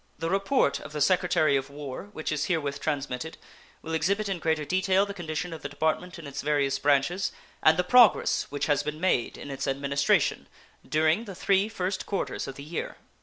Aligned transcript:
The 0.17 0.31
report 0.31 0.79
of 0.79 0.93
the 0.93 0.99
Secretary 0.99 1.55
of 1.55 1.69
War, 1.69 2.09
which 2.11 2.31
is 2.31 2.45
herewith 2.45 2.79
transmitted, 2.79 3.37
will 3.83 3.93
exhibit 3.93 4.27
in 4.27 4.39
greater 4.39 4.65
detail 4.65 5.05
the 5.05 5.13
condition 5.13 5.53
of 5.53 5.61
the 5.61 5.69
Department 5.69 6.17
in 6.17 6.25
its 6.25 6.41
various 6.41 6.79
branches, 6.79 7.31
and 7.61 7.77
the 7.77 7.83
progress 7.83 8.47
which 8.49 8.65
has 8.65 8.81
been 8.81 8.99
made 8.99 9.37
in 9.37 9.51
its 9.51 9.67
administration 9.67 10.47
during 10.83 11.25
the 11.25 11.35
three 11.35 11.69
first 11.69 12.07
quarters 12.07 12.47
of 12.47 12.55
the 12.55 12.63
year. 12.63 12.97